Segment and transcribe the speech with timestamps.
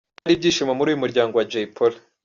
[0.19, 1.97] Byari ibyishimo muri uyu muryango wa Jay Polly.